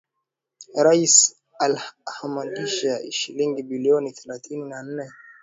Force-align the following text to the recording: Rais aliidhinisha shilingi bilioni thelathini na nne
Rais 0.83 1.35
aliidhinisha 1.59 3.11
shilingi 3.11 3.63
bilioni 3.63 4.11
thelathini 4.11 4.69
na 4.69 4.83
nne 4.83 5.11